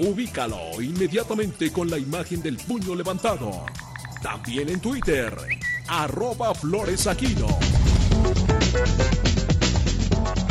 [0.00, 3.66] Ubícalo inmediatamente con la imagen del puño levantado.
[4.22, 5.36] También en Twitter,
[5.88, 7.46] arroba floresaquino.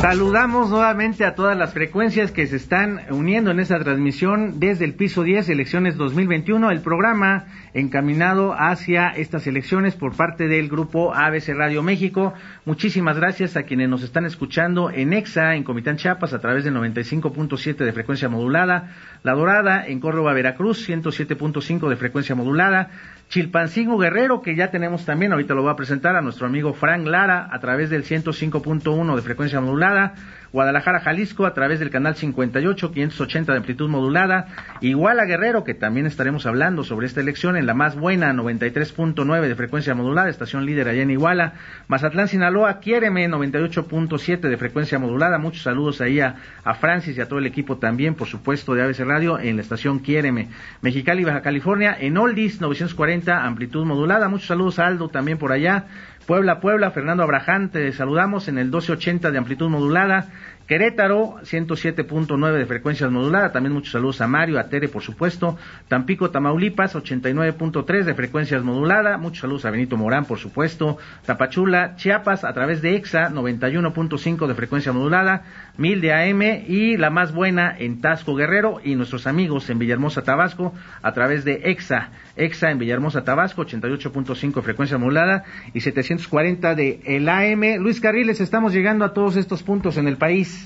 [0.00, 4.94] Saludamos nuevamente a todas las frecuencias que se están uniendo en esta transmisión desde el
[4.94, 11.50] piso 10, elecciones 2021, el programa encaminado hacia estas elecciones por parte del grupo ABC
[11.50, 12.32] Radio México.
[12.64, 16.74] Muchísimas gracias a quienes nos están escuchando en EXA, en Comitán Chiapas, a través del
[16.76, 22.88] 95.7 de frecuencia modulada, La Dorada, en Córdoba, Veracruz, 107.5 de frecuencia modulada,
[23.30, 27.06] Chilpancingo Guerrero, que ya tenemos también, ahorita lo voy a presentar a nuestro amigo Frank
[27.06, 30.14] Lara a través del 105.1 de frecuencia modulada,
[30.52, 34.48] Guadalajara, Jalisco a través del canal 58, 580 de amplitud modulada,
[34.80, 39.54] Iguala Guerrero, que también estaremos hablando sobre esta elección en la más buena, 93.9 de
[39.54, 41.52] frecuencia modulada, estación líder allá en Iguala,
[41.86, 47.28] Mazatlán, Sinaloa, Quiéreme, 98.7 de frecuencia modulada, muchos saludos ahí a, a, Francis y a
[47.28, 50.48] todo el equipo también, por supuesto, de ABC Radio en la estación Quiéreme,
[50.82, 55.86] Mexicali, Baja California, en Oldis, 940 amplitud modulada, muchos saludos a Aldo también por allá,
[56.26, 60.28] Puebla, Puebla, Fernando Abraham, te saludamos en el 1280 de amplitud modulada.
[60.70, 63.50] Querétaro, 107.9 de frecuencia modulada.
[63.50, 65.58] También muchos saludos a Mario, a Tere, por supuesto.
[65.88, 69.18] Tampico, Tamaulipas, 89.3 de frecuencias modulada.
[69.18, 70.96] Muchos saludos a Benito Morán, por supuesto.
[71.26, 75.42] Tapachula, Chiapas, a través de EXA, 91.5 de frecuencia modulada.
[75.76, 80.22] 1000 de AM y la más buena en Tasco Guerrero y nuestros amigos en Villahermosa,
[80.22, 82.10] Tabasco, a través de EXA.
[82.36, 85.42] EXA en Villahermosa, Tabasco, 88.5 de frecuencia modulada
[85.74, 87.82] y 740 de el AM.
[87.82, 90.59] Luis Carriles, estamos llegando a todos estos puntos en el país.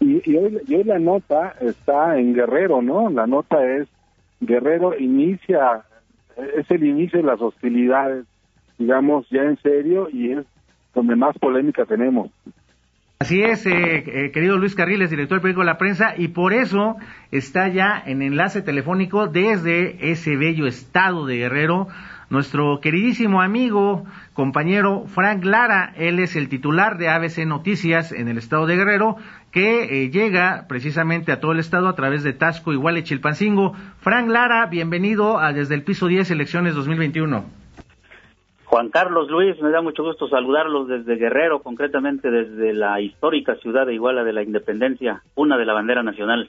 [0.00, 3.10] Y, hoy la nota está en Guerrero, ¿no?
[3.10, 3.86] La nota es
[4.40, 5.82] Guerrero inicia,
[6.56, 8.24] es el inicio de las hostilidades,
[8.78, 10.46] digamos, ya en serio, y es
[10.94, 12.30] donde más polémica tenemos.
[13.18, 16.96] Así es, eh, eh, querido Luis Carriles, director del periódico La Prensa, y por eso
[17.30, 21.88] está ya en enlace telefónico desde ese bello estado de Guerrero
[22.30, 25.92] nuestro queridísimo amigo, compañero Frank Lara.
[25.96, 29.16] Él es el titular de ABC Noticias en el estado de Guerrero,
[29.50, 33.74] que eh, llega precisamente a todo el estado a través de Tasco, Iguale, Chilpancingo.
[33.98, 37.44] Frank Lara, bienvenido a Desde el Piso 10, Elecciones 2021.
[38.66, 43.84] Juan Carlos Luis, me da mucho gusto saludarlos desde Guerrero, concretamente desde la histórica ciudad
[43.84, 46.48] de Iguala de la Independencia, una de la bandera nacional.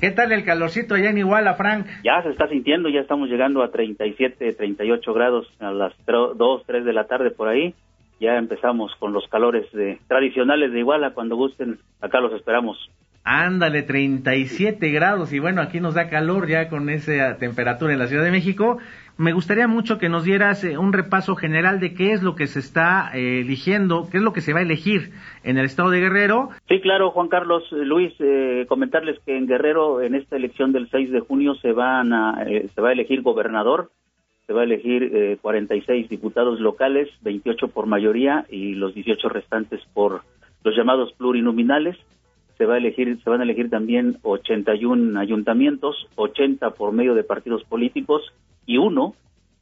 [0.00, 1.86] ¿Qué tal el calorcito allá en Iguala, Frank?
[2.04, 6.84] Ya se está sintiendo, ya estamos llegando a 37, 38 grados a las 2, 3
[6.84, 7.74] de la tarde por ahí.
[8.20, 12.90] Ya empezamos con los calores de, tradicionales de Iguala, cuando gusten, acá los esperamos.
[13.28, 18.06] Ándale, 37 grados y bueno, aquí nos da calor ya con esa temperatura en la
[18.06, 18.78] Ciudad de México.
[19.18, 22.46] Me gustaría mucho que nos dieras eh, un repaso general de qué es lo que
[22.46, 25.12] se está eh, eligiendo, qué es lo que se va a elegir
[25.42, 26.50] en el estado de Guerrero.
[26.68, 30.90] Sí, claro, Juan Carlos, eh, Luis, eh, comentarles que en Guerrero, en esta elección del
[30.90, 33.90] 6 de junio, se, van a, eh, se va a elegir gobernador,
[34.46, 39.80] se va a elegir eh, 46 diputados locales, 28 por mayoría y los 18 restantes
[39.94, 40.22] por
[40.62, 41.96] los llamados plurinominales
[42.56, 47.24] se va a elegir, se van a elegir también 81 ayuntamientos, 80 por medio de
[47.24, 48.22] partidos políticos
[48.64, 49.14] y uno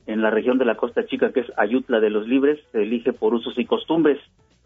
[0.07, 3.13] en la región de la Costa Chica que es Ayutla de los Libres, se elige
[3.13, 4.19] por usos y costumbres,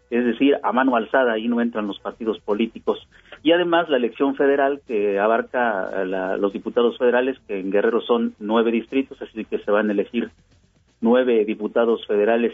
[0.09, 3.07] es decir, a mano alzada, ahí no entran los partidos políticos.
[3.43, 8.33] Y además la elección federal que abarca la, los diputados federales, que en Guerrero son
[8.39, 10.31] nueve distritos, así que se van a elegir
[10.99, 12.53] nueve diputados federales.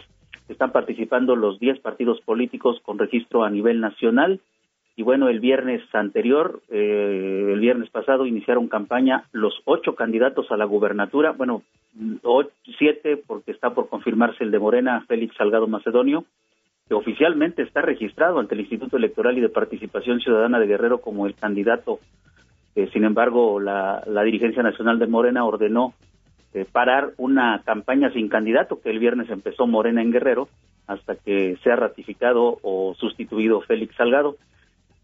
[0.50, 4.42] Están participando los diez partidos políticos con registro a nivel nacional
[4.98, 10.58] y bueno, el viernes anterior, eh, el viernes pasado, iniciaron campaña los ocho candidatos a
[10.58, 11.64] la gubernatura, bueno,
[12.78, 16.24] siete porque está por confirmarse el de Morena, Félix Salgado Macedonio,
[16.88, 21.28] que oficialmente está registrado ante el Instituto Electoral y de Participación Ciudadana de Guerrero como
[21.28, 22.00] el candidato.
[22.76, 25.94] Eh, sin embargo, la, la, dirigencia nacional de Morena ordenó
[26.54, 30.48] eh, parar una campaña sin candidato que el viernes empezó Morena en Guerrero
[30.88, 34.38] hasta que sea ratificado o sustituido Félix Salgado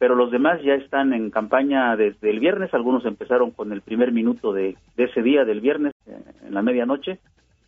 [0.01, 4.11] pero los demás ya están en campaña desde el viernes, algunos empezaron con el primer
[4.11, 6.17] minuto de, de ese día del viernes, eh,
[6.47, 7.19] en la medianoche,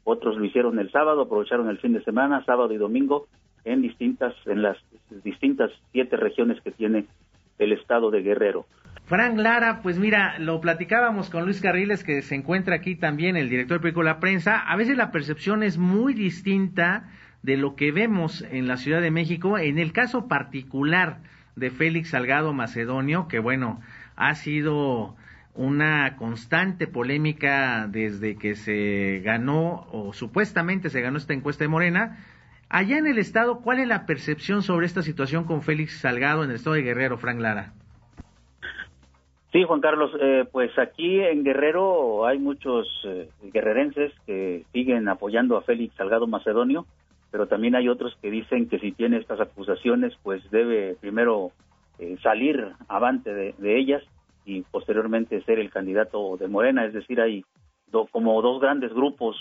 [0.04, 3.28] otros lo hicieron el sábado, aprovecharon el fin de semana, sábado y domingo,
[3.66, 4.78] en distintas, en las
[5.24, 7.06] distintas siete regiones que tiene
[7.60, 8.66] el estado de Guerrero.
[9.06, 13.48] Frank Lara, pues mira, lo platicábamos con Luis Carriles, que se encuentra aquí también, el
[13.48, 14.58] director de Película Prensa.
[14.58, 17.12] A veces la percepción es muy distinta
[17.44, 19.60] de lo que vemos en la Ciudad de México.
[19.60, 21.20] En el caso particular
[21.56, 23.82] de Félix Salgado Macedonio, que bueno,
[24.16, 25.16] ha sido
[25.56, 32.18] una constante polémica desde que se ganó o supuestamente se ganó esta encuesta de Morena.
[32.70, 36.50] Allá en el estado, ¿cuál es la percepción sobre esta situación con Félix Salgado en
[36.50, 37.74] el estado de Guerrero, Frank Lara?
[39.52, 45.56] Sí, Juan Carlos, eh, pues aquí en Guerrero hay muchos eh, guerrerenses que siguen apoyando
[45.56, 46.88] a Félix Salgado Macedonio,
[47.34, 51.52] pero también hay otros que dicen que si tiene estas acusaciones, pues debe primero
[51.98, 54.04] eh, salir avante de, ellas
[54.46, 57.44] y posteriormente ser el candidato de Morena, es decir, hay
[58.12, 59.36] como dos grandes grupos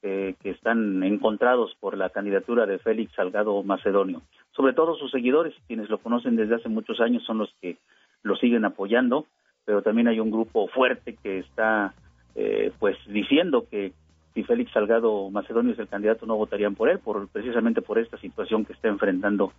[0.00, 4.22] que están encontrados por la candidatura de Félix Salgado Macedonio.
[4.52, 7.78] Sobre todo sus seguidores, quienes lo conocen desde hace muchos años, son los que
[8.22, 9.26] lo siguen apoyando
[9.68, 11.92] pero también hay un grupo fuerte que está
[12.34, 13.92] eh, pues diciendo que
[14.34, 18.18] si Félix Salgado Macedonio es el candidato no votarían por él, por precisamente por esta
[18.18, 19.52] situación que está enfrentando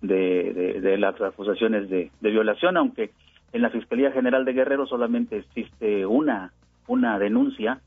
[0.00, 3.10] de, las acusaciones de, violación, aunque
[3.52, 6.52] en la Fiscalía General de Guerrero solamente existe una,
[6.88, 7.80] una denuncia,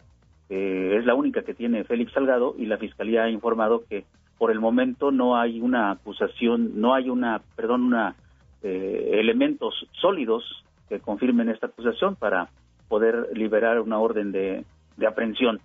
[0.50, 4.06] es la única que tiene Félix Salgado y la Fiscalía ha informado que
[4.38, 8.16] por el momento no hay una acusación, no hay una, perdón, una
[8.64, 10.44] eh, elementos sólidos
[10.90, 12.50] que confirmen esta acusación para
[12.88, 14.66] poder liberar una orden de,
[15.08, 15.60] aprehensión.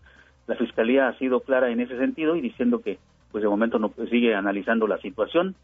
[0.46, 2.98] La Fiscalía ha sido clara en ese sentido y diciendo que
[3.30, 5.54] pues de momento no sigue analizando la situación.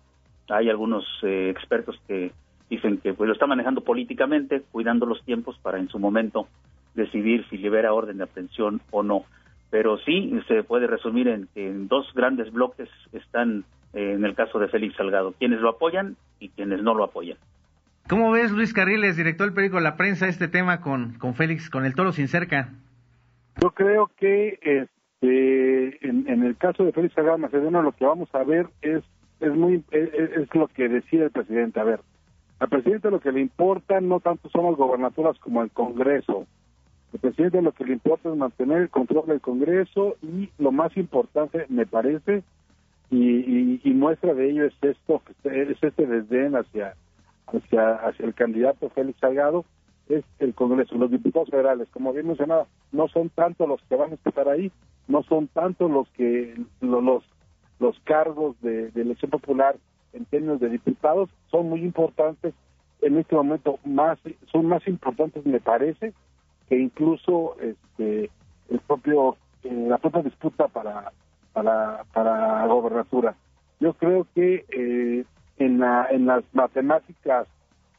[0.49, 2.33] Hay algunos eh, expertos que
[2.71, 6.49] dicen que pues lo está manejando políticamente, cuidando los tiempos para en su momento
[6.95, 9.25] decidir si libera orden de aprehensión o no.
[9.71, 14.35] Pero sí se puede resumir en que en dos grandes bloques están eh, en el
[14.35, 17.37] caso de Félix Salgado, quienes lo apoyan y quienes no lo apoyan.
[18.09, 21.85] ¿Cómo ves, Luis Carriles, director del periódico La Prensa, este tema con, con Félix, con
[21.85, 22.71] el toro sin cerca?
[23.60, 28.44] Yo creo que este, en, el caso de Félix Salgado Macedonio lo que vamos a
[28.44, 29.02] ver es
[29.40, 31.81] es muy es, lo que decide el presidente.
[31.81, 32.00] A ver,
[32.58, 36.46] al presidente lo que le importa no tanto son las gobernaturas como el Congreso.
[37.12, 40.96] Al presidente lo que le importa es mantener el control del Congreso y lo más
[40.96, 42.43] importante, me parece,
[43.10, 46.94] y, y muestra de ello es esto, es este desdén hacia
[47.46, 49.64] hacia, hacia el candidato Félix Salgado
[50.08, 54.12] es el Congreso, los diputados federales, como bien mencionaba, no son tanto los que van
[54.12, 54.72] a estar ahí,
[55.06, 57.25] no son tanto los que los
[57.81, 59.76] los cargos de, elección popular
[60.12, 62.55] en términos de diputados son muy importantes.
[63.00, 64.19] En este momento más
[64.50, 66.12] son más importantes me parece
[66.69, 68.31] que incluso este
[68.69, 71.12] el propio eh, la propia disputa para
[71.52, 73.37] para para gobernatura.
[73.81, 75.25] Yo creo que eh,
[75.58, 77.46] en, la, en las matemáticas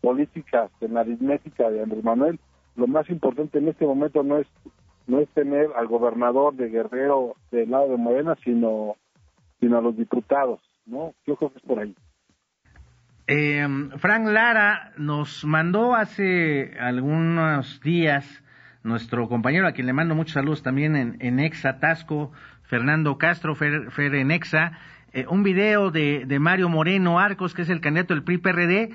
[0.02, 2.40] políticas, en aritmética de Andrés Manuel,
[2.76, 4.48] lo más importante en este momento no es
[5.08, 8.96] no es tener al gobernador de Guerrero del lado de Morena, sino
[9.60, 11.14] sino a los diputados, ¿no?
[11.26, 11.96] Yo creo que es por ahí.
[13.28, 13.68] Eh,
[13.98, 18.44] Frank Lara nos mandó hace algunos días
[18.84, 22.32] nuestro compañero, a quien le mando muchos saludos también en, en Exa Tasco,
[22.64, 24.80] Fernando Castro, Fer, Fer en Exa,
[25.12, 28.92] eh, un video de, de, Mario Moreno Arcos, que es el candidato del PRI-PRD.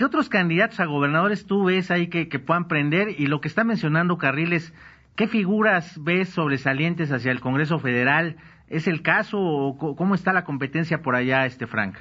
[0.00, 3.20] ¿Qué otros candidatos a gobernadores tú ves ahí que, puedan prender?
[3.20, 4.72] Y lo que está mencionando Carriles,
[5.14, 8.36] ¿qué figuras ves sobresalientes hacia el Congreso Federal?
[8.68, 11.98] ¿Es el caso o cómo está la competencia por allá, este Frank?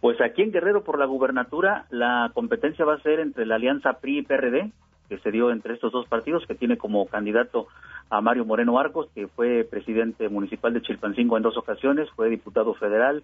[0.00, 4.00] Pues aquí en Guerrero por la gubernatura la competencia va a ser entre la alianza
[4.00, 4.72] PRI y PRD,
[5.08, 7.68] que se dio entre estos dos partidos, que tiene como candidato
[8.10, 12.74] a Mario Moreno Arcos, que fue presidente municipal de Chilpancingo en dos ocasiones, fue diputado
[12.74, 13.22] federal,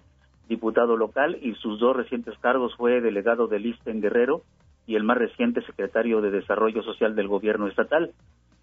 [0.48, 4.42] diputado local y sus dos recientes cargos fue delegado de lista en Guerrero
[4.86, 8.12] y el más reciente secretario de Desarrollo Social del gobierno estatal.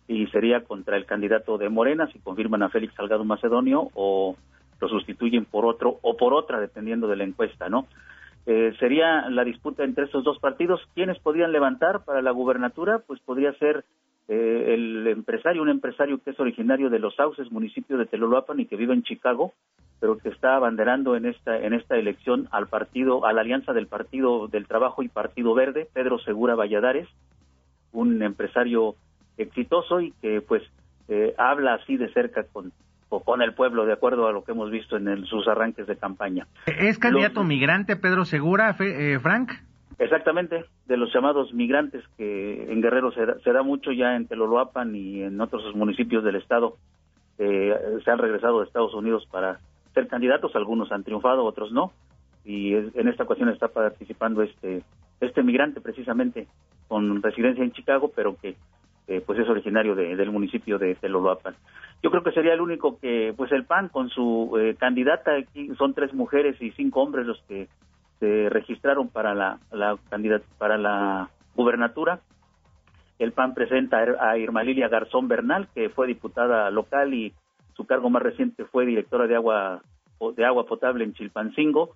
[0.08, 4.36] Y sería contra el candidato de Morena si confirman a Félix Salgado Macedonio o
[4.80, 7.88] lo sustituyen por otro o por otra, dependiendo de la encuesta, ¿no?
[8.48, 10.82] Eh, sería la disputa entre estos dos partidos.
[10.96, 13.00] ¿Quiénes podrían levantar para la gubernatura?
[13.06, 13.86] Pues podría ser
[14.28, 18.66] eh, el empresario, un empresario que es originario de Los Sauces, municipio de Teloloapan y
[18.66, 19.54] que vive en Chicago,
[20.02, 23.88] pero que está abanderando en esta en esta elección al partido, a la alianza del
[23.88, 27.08] Partido del Trabajo y Partido Verde, Pedro Segura Valladares,
[27.94, 28.96] un empresario
[29.38, 30.64] exitoso y que pues
[31.08, 32.74] eh, habla así de cerca con
[33.10, 36.48] con el pueblo, de acuerdo a lo que hemos visto en sus arranques de campaña.
[36.66, 39.52] ¿Es candidato migrante Pedro Segura, eh, Frank?
[40.00, 45.24] Exactamente, de los llamados migrantes que en Guerrero se da, mucho ya en Teloloapan y
[45.24, 46.78] en otros municipios del estado.
[47.38, 49.60] Eh, se han regresado de Estados Unidos para
[49.94, 51.92] ser candidatos, algunos han triunfado, otros no.
[52.44, 54.84] Y en esta ocasión está participando este
[55.22, 56.48] este migrante precisamente
[56.88, 58.56] con residencia en Chicago, pero que
[59.08, 61.56] eh, pues es originario del municipio de Teloloapan.
[62.04, 65.70] Yo creo que sería el único que, pues el PAN con su eh, candidata, aquí
[65.78, 67.68] son tres mujeres y cinco hombres los que
[68.20, 69.98] se registraron para la, la
[70.58, 72.20] para la gubernatura.
[73.20, 77.34] El PAN presenta a Irma Lilia Garzón Bernal, que fue diputada local y
[77.82, 79.82] su cargo más reciente fue directora de agua
[80.38, 81.96] de agua potable en Chilpancingo.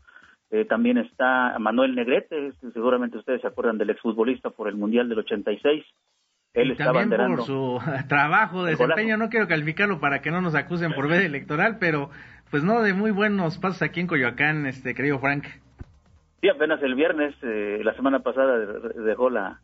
[0.49, 5.19] Eh, también está Manuel Negrete, seguramente ustedes se acuerdan del exfutbolista por el Mundial del
[5.19, 5.83] 86.
[6.53, 10.93] Él y también por su trabajo, desempeño, no quiero calificarlo para que no nos acusen
[10.93, 12.09] por veda electoral, pero
[12.49, 15.45] pues no, de muy buenos pasos aquí en Coyoacán, este querido Frank.
[16.41, 19.59] Sí, apenas el viernes, eh, la semana pasada dejó la,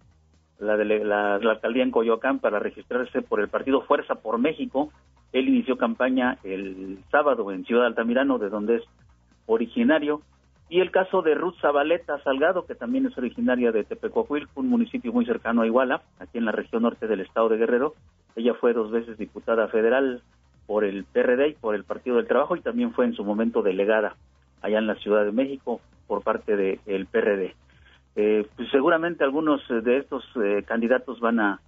[0.60, 4.92] la, la, la, alcaldía en Coyoacán para registrarse por el partido Fuerza por México.
[5.34, 8.84] Él inició campaña el sábado en Ciudad Altamirano, de donde es
[9.46, 10.22] originario.
[10.70, 15.12] Y el caso de Ruth Zabaleta Salgado, que también es originaria de Tepecuahuil, un municipio
[15.12, 17.94] muy cercano a Iguala, aquí en la región norte del estado de Guerrero.
[18.36, 20.22] Ella fue dos veces diputada federal
[20.66, 23.62] por el PRD y por el Partido del Trabajo y también fue en su momento
[23.62, 24.16] delegada
[24.62, 27.56] allá en la Ciudad de México por parte del PRD.
[28.16, 31.60] Eh, pues seguramente algunos de estos eh, candidatos van a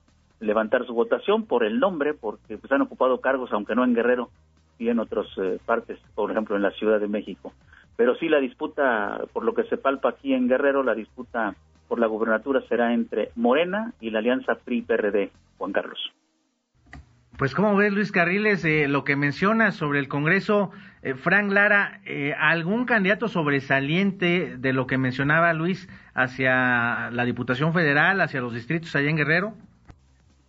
[0.43, 4.29] levantar su votación por el nombre, porque pues, han ocupado cargos, aunque no en Guerrero,
[4.77, 7.53] y en otras eh, partes, por ejemplo en la Ciudad de México
[7.95, 11.55] pero sí la disputa, por lo que se palpa aquí en Guerrero, la disputa
[11.88, 16.00] por la gubernatura será entre Morena y la alianza PRI-PRD, Juan Carlos.
[17.38, 20.71] Pues como ves, Luis Carriles, eh, lo que mencionas sobre el Congreso,
[21.01, 27.73] eh, Frank Lara, eh, ¿algún candidato sobresaliente de lo que mencionaba Luis hacia la Diputación
[27.73, 29.55] Federal, hacia los distritos allá en Guerrero?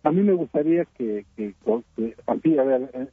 [0.05, 1.55] A mí me gustaría que, que,
[1.95, 2.15] que
[2.59, 3.09] a ver, en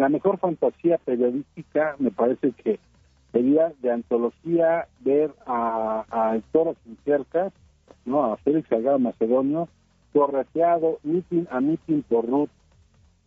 [0.00, 2.78] la mejor fantasía periodística me parece que
[3.32, 6.98] sería de antología ver a, a Toro sin
[8.04, 8.24] ¿no?
[8.24, 9.70] a Félix Salgado Macedonio,
[10.12, 12.50] correteado, meeting a meeting por Ruth,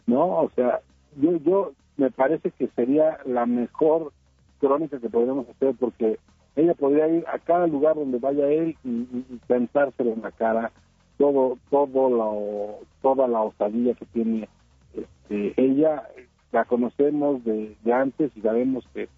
[0.05, 0.39] ¿no?
[0.41, 0.81] O sea,
[1.19, 4.11] yo, yo me parece que sería la mejor
[4.59, 6.19] crónica que podríamos hacer porque
[6.55, 10.71] ella podría ir a cada lugar donde vaya él y, y, en la cara
[11.17, 14.47] todo todo lo, toda la osadía que tiene
[14.93, 16.03] este, ella
[16.51, 19.09] la conocemos de, de antes y sabemos que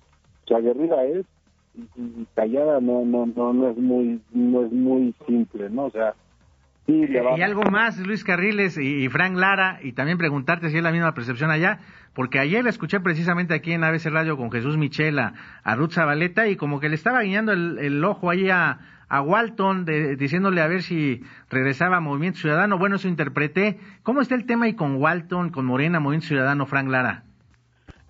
[0.53, 1.25] aguerrida es
[1.75, 6.13] y, callada no no no no es muy no es muy simple no o sea
[6.85, 7.05] sí,
[7.37, 11.13] y algo más Luis Carriles y, Frank Lara y también preguntarte si es la misma
[11.13, 11.79] percepción allá
[12.13, 16.47] porque ayer la escuché precisamente aquí en ABC Radio con Jesús Michela a Ruth Zabaleta
[16.47, 18.79] y como que le estaba guiñando el, ojo ahí a,
[19.09, 22.77] a Walton diciéndole a ver si regresaba a Movimiento Ciudadano.
[22.77, 23.79] Bueno, eso interpreté.
[24.03, 27.23] ¿Cómo está el tema ahí con Walton, con Morena, Movimiento Ciudadano, Frank Lara?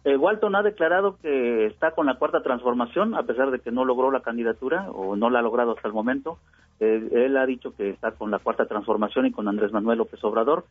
[0.03, 3.85] Eh, Walton ha declarado que está con la cuarta transformación, a pesar de que no
[3.85, 6.39] logró la candidatura o no la ha logrado hasta el momento.
[6.79, 10.23] Eh, él ha dicho que está con la cuarta transformación y con Andrés Manuel López
[10.23, 10.65] Obrador.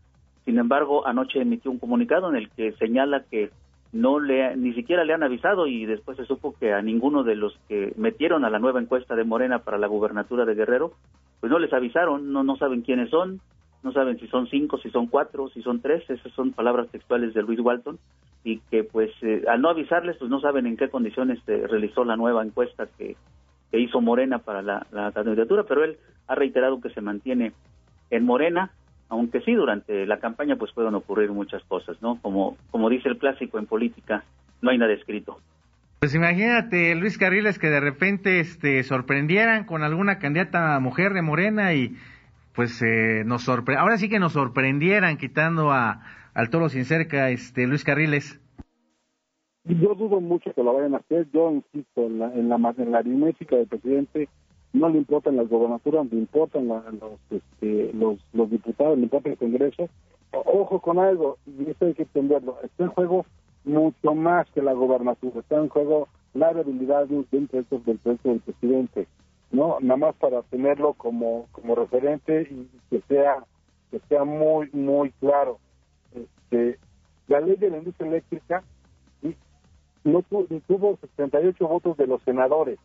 [0.45, 3.51] Sin embargo, anoche emitió un comunicado en el que señala que
[3.92, 7.37] no le ni siquiera le han avisado y después se supo que a ninguno de
[7.37, 10.92] los que metieron a la nueva encuesta de Morena para la gubernatura de Guerrero,
[11.40, 13.40] pues no les avisaron, no no saben quiénes son,
[13.83, 17.33] no saben si son cinco, si son cuatro, si son tres, esas son palabras textuales
[17.35, 17.99] de Luis Walton
[18.45, 22.04] y que pues eh, al no avisarles pues no saben en qué condiciones se realizó
[22.04, 23.16] la nueva encuesta que,
[23.71, 27.52] que hizo Morena para la, la, candidatura, pero él ha reiterado que se mantiene
[28.11, 28.73] en Morena,
[29.09, 32.19] aunque sí durante la campaña pues pueden ocurrir muchas cosas, ¿no?
[32.21, 34.25] Como, como dice el clásico en política,
[34.61, 35.38] no hay nada escrito.
[36.00, 41.75] Pues imagínate, Luis Carriles, que de repente este, sorprendieran con alguna candidata mujer de Morena
[41.75, 41.97] y
[42.55, 46.03] pues eh, nos sorpre ahora sí que nos sorprendieran quitando a,
[46.35, 48.41] al toro sin cerca, este Luis Carriles?
[49.65, 51.27] Yo dudo mucho que lo vayan a hacer.
[51.33, 54.29] Yo insisto, en la, en la, en la aritmética del presidente
[54.73, 59.89] no le importan las gobernaturas, le importan los, este, los, diputados, le importa el Congreso.
[60.33, 63.27] ojo con algo, y esto hay que entenderlo, está en juego
[63.65, 68.41] mucho más que la gobernatura, está en juego la debilidad de un del proyecto del
[68.41, 69.07] presidente,
[69.51, 69.79] ¿no?
[69.81, 73.45] Nada más para tenerlo como, como referente y que sea,
[73.91, 75.59] que sea muy, muy claro
[76.51, 76.79] este,
[77.27, 78.63] la ley de la industria eléctrica
[80.05, 82.79] no tuvo 78 votos de los senadores.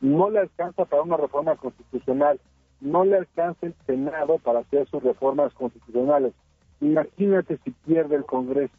[0.00, 2.40] No le alcanza para una reforma constitucional.
[2.80, 6.32] No le alcanza el Senado para hacer sus reformas constitucionales.
[6.80, 8.74] Imagínate si pierde el Congreso.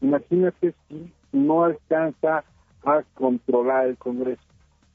[0.00, 2.44] Imagínate si no alcanza
[2.84, 4.42] a controlar el Congreso,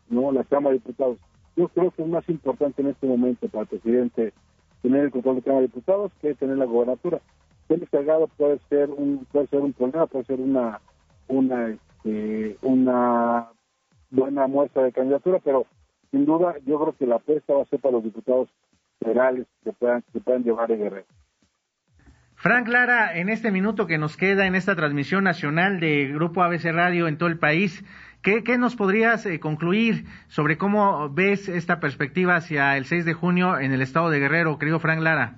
[0.10, 1.18] no la Cámara de Diputados.
[1.56, 4.34] Yo creo que es más importante en este momento para el presidente
[4.82, 7.20] tener el control de la Cámara de Diputados que tener la gobernatura.
[7.68, 10.82] Félix Salgado puede ser un puede ser un problema, puede ser una
[11.28, 13.50] una este, una
[14.14, 15.66] buena muestra de candidatura, pero
[16.12, 18.48] sin duda yo creo que la apuesta va a ser para los diputados
[19.00, 21.06] federales que puedan, que puedan llevar el Guerrero.
[22.36, 26.66] Frank Lara, en este minuto que nos queda en esta transmisión nacional de Grupo ABC
[26.74, 27.84] Radio en todo el país,
[28.22, 33.14] ¿qué, qué nos podrías eh, concluir sobre cómo ves esta perspectiva hacia el 6 de
[33.14, 35.36] junio en el estado de Guerrero, querido Frank Lara?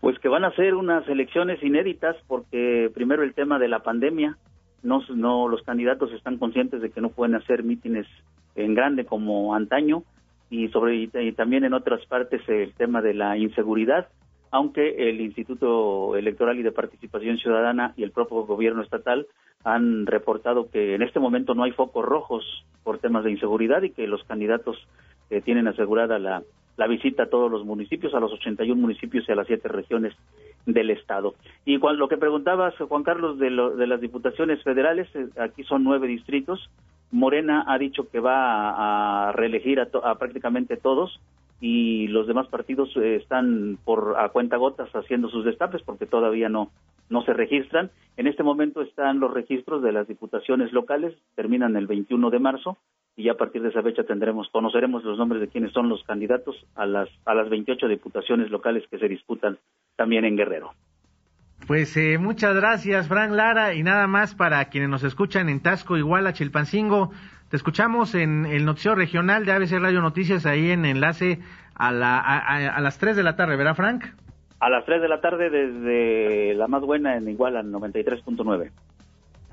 [0.00, 4.36] Pues que van a ser unas elecciones inéditas porque primero el tema de la pandemia,
[4.84, 8.06] no, no los candidatos están conscientes de que no pueden hacer mítines
[8.54, 10.04] en grande como antaño
[10.50, 14.08] y sobre y también en otras partes el tema de la inseguridad
[14.54, 19.26] aunque el Instituto Electoral y de Participación Ciudadana y el propio gobierno estatal
[19.64, 22.44] han reportado que en este momento no hay focos rojos
[22.84, 24.76] por temas de inseguridad y que los candidatos
[25.30, 26.44] eh, tienen asegurada la,
[26.86, 30.14] visita a todos los municipios, a los 81 municipios y a las siete regiones
[30.66, 31.34] del Estado.
[31.64, 36.06] Y lo que preguntabas, Juan Carlos, de, de las diputaciones federales, eh, aquí son nueve
[36.06, 36.70] distritos.
[37.10, 41.20] Morena ha dicho que va a, reelegir a, a prácticamente todos
[41.60, 46.48] y los demás partidos eh, están por a cuenta gotas haciendo sus destapes porque todavía
[46.48, 46.70] no
[47.10, 47.90] no se registran.
[48.16, 52.78] En este momento están los registros de las diputaciones locales, terminan el 21 de marzo
[53.16, 56.02] y ya a partir de esa fecha tendremos conoceremos los nombres de quienes son los
[56.04, 59.58] candidatos a las a las 28 diputaciones locales que se disputan
[59.96, 60.72] también en Guerrero.
[61.66, 65.96] Pues eh, muchas gracias, Frank Lara, y nada más para quienes nos escuchan en Tasco,
[65.96, 67.10] Iguala, Chilpancingo,
[67.48, 71.38] te escuchamos en el noticiero regional de ABC Radio Noticias, ahí en enlace
[71.74, 74.04] a, la, a, las 3 de la tarde, ¿verdad, Frank?
[74.60, 78.70] A las 3 de la tarde desde la más buena en Iguala, 93.9.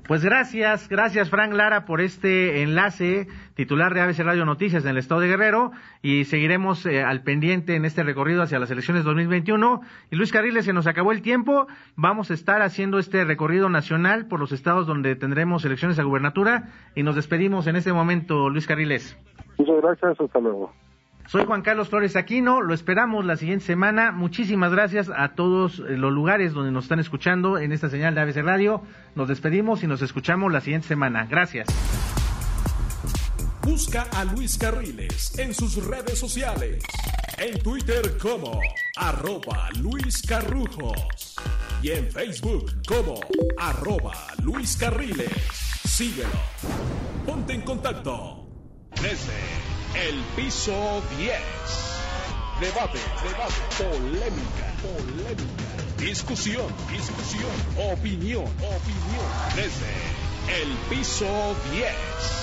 [0.06, 4.98] Pues gracias, gracias Frank Lara por este enlace titular de ABC Radio Noticias en el
[4.98, 5.70] estado de Guerrero
[6.02, 9.80] y seguiremos eh, al pendiente en este recorrido hacia las elecciones 2021.
[10.10, 14.26] Y Luis Carriles, se nos acabó el tiempo, vamos a estar haciendo este recorrido nacional
[14.26, 18.66] por los estados donde tendremos elecciones a gubernatura y nos despedimos en este momento, Luis
[18.66, 19.16] Carriles.
[19.58, 20.72] Muchas gracias, hasta luego.
[21.26, 24.12] Soy Juan Carlos Flores Aquino, lo esperamos la siguiente semana.
[24.12, 28.20] Muchísimas gracias a todos eh, los lugares donde nos están escuchando en esta señal de
[28.20, 28.82] ABC Radio.
[29.14, 31.26] Nos despedimos y nos escuchamos la siguiente semana.
[31.30, 31.68] Gracias.
[33.62, 36.82] Busca a Luis Carriles en sus redes sociales.
[37.38, 38.60] En Twitter como
[38.96, 41.36] arroba Luis Carrujos.
[41.80, 43.20] Y en Facebook como
[43.56, 45.30] arroba Luis Carriles.
[45.84, 46.28] Síguelo.
[47.24, 48.48] Ponte en contacto.
[49.00, 49.61] Desde
[49.94, 51.36] el piso 10.
[52.60, 55.64] Debate, debate, polémica, polémica.
[55.98, 57.50] Discusión, discusión,
[57.92, 59.26] opinión, opinión.
[59.54, 62.41] Desde el piso 10